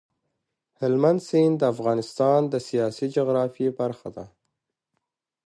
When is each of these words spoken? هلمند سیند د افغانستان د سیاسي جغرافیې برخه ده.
هلمند 0.79 1.19
سیند 1.27 1.55
د 1.59 1.63
افغانستان 1.73 2.41
د 2.53 2.55
سیاسي 2.67 3.05
جغرافیې 3.15 3.69
برخه 3.79 4.09
ده. 4.15 4.25